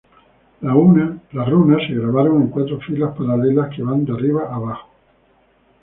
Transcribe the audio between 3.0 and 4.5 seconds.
paralelas que van de arriba